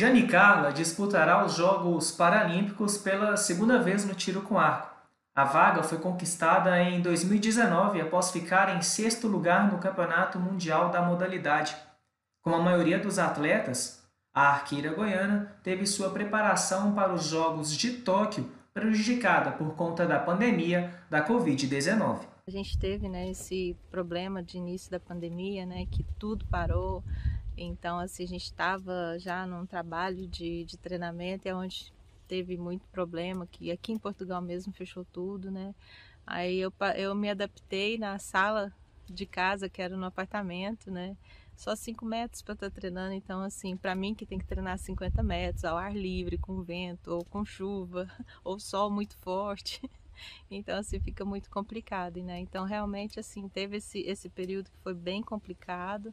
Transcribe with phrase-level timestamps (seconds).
[0.00, 4.88] Jane Carla disputará os Jogos Paralímpicos pela segunda vez no tiro com arco.
[5.34, 11.02] A vaga foi conquistada em 2019 após ficar em sexto lugar no Campeonato Mundial da
[11.02, 11.76] modalidade.
[12.40, 14.02] Como a maioria dos atletas,
[14.32, 20.18] a arqueira goiana teve sua preparação para os Jogos de Tóquio prejudicada por conta da
[20.18, 22.20] pandemia da Covid-19.
[22.46, 27.04] A gente teve né, esse problema de início da pandemia, né, que tudo parou.
[27.62, 31.92] Então, assim, a gente estava já num trabalho de, de treinamento, é onde
[32.26, 35.74] teve muito problema, que aqui em Portugal mesmo fechou tudo, né?
[36.26, 38.72] Aí eu, eu me adaptei na sala
[39.04, 41.16] de casa, que era no apartamento, né?
[41.56, 44.78] Só 5 metros para estar tá treinando, então assim, para mim que tem que treinar
[44.78, 48.08] 50 metros ao ar livre, com vento, ou com chuva,
[48.42, 49.80] ou sol muito forte.
[50.50, 52.38] Então assim fica muito complicado, né?
[52.40, 56.12] Então realmente assim, teve esse esse período que foi bem complicado.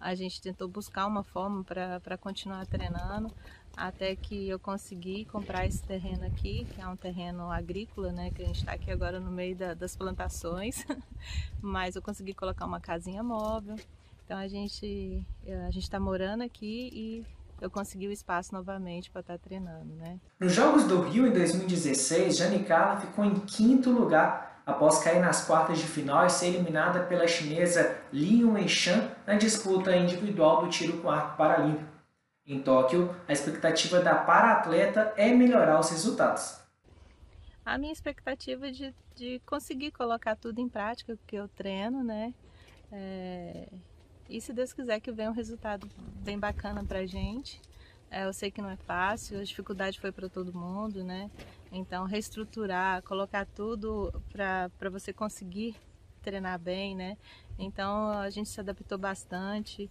[0.00, 3.32] A gente tentou buscar uma forma para continuar treinando,
[3.76, 8.42] até que eu consegui comprar esse terreno aqui, que é um terreno agrícola, né, que
[8.42, 10.84] a gente está aqui agora no meio da, das plantações,
[11.60, 13.76] mas eu consegui colocar uma casinha móvel,
[14.24, 15.22] então a gente
[15.66, 17.24] a gente está morando aqui e
[17.60, 20.18] eu consegui o espaço novamente para estar tá treinando, né.
[20.38, 25.78] Nos Jogos do Rio em 2016, Janicala ficou em quinto lugar após cair nas quartas
[25.78, 31.08] de final e ser eliminada pela chinesa Li Weishan na disputa individual do tiro com
[31.08, 31.88] arco paralímpico.
[32.44, 36.60] Em Tóquio, a expectativa da para-atleta é melhorar os resultados.
[37.64, 42.34] A minha expectativa é de, de conseguir colocar tudo em prática que eu treino, né?
[42.92, 43.68] É...
[44.28, 45.88] E se Deus quiser que venha um resultado
[46.24, 47.60] bem bacana pra gente.
[48.16, 51.30] É, eu sei que não é fácil, a dificuldade foi para todo mundo, né?
[51.70, 55.76] Então, reestruturar, colocar tudo para você conseguir
[56.22, 57.18] treinar bem, né?
[57.58, 59.90] Então, a gente se adaptou bastante.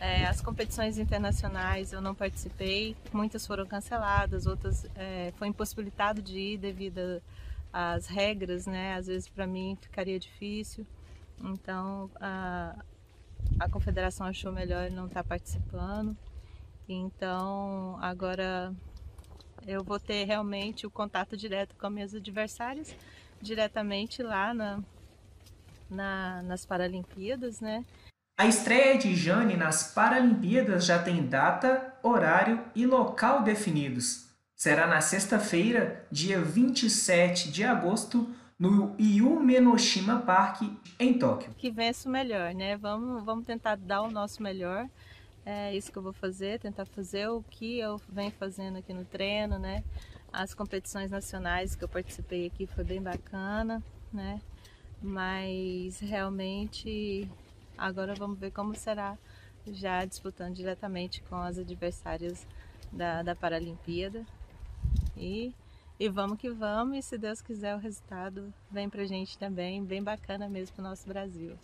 [0.00, 6.36] É, as competições internacionais eu não participei, muitas foram canceladas, outras é, foi impossibilitado de
[6.36, 7.22] ir devido
[7.72, 8.96] às regras, né?
[8.96, 10.84] Às vezes para mim ficaria difícil.
[11.40, 12.74] Então a,
[13.60, 16.16] a confederação achou melhor não estar tá participando.
[16.88, 18.74] Então agora
[19.66, 22.94] eu vou ter realmente o contato direto com minhas adversárias,
[23.40, 24.80] diretamente lá na,
[25.88, 27.84] na, nas Paralimpíadas, né?
[28.36, 34.24] A estreia de Jane nas Paralimpíadas já tem data, horário e local definidos.
[34.56, 38.28] Será na sexta-feira, dia 27 de agosto,
[38.58, 40.62] no Yumenoshima Park,
[40.98, 41.52] em Tóquio.
[41.56, 42.76] Que vença o melhor, né?
[42.76, 44.88] Vamos, vamos tentar dar o nosso melhor.
[45.46, 49.04] É isso que eu vou fazer, tentar fazer o que eu venho fazendo aqui no
[49.04, 49.84] treino, né?
[50.32, 54.40] As competições nacionais que eu participei aqui foi bem bacana, né?
[55.02, 57.28] Mas realmente
[57.76, 59.18] Agora vamos ver como será
[59.66, 62.46] já disputando diretamente com as adversárias
[62.92, 64.24] da, da Paralimpíada.
[65.16, 65.52] E,
[65.98, 70.02] e vamos que vamos, e se Deus quiser o resultado vem pra gente também, bem
[70.02, 71.56] bacana mesmo pro nosso Brasil.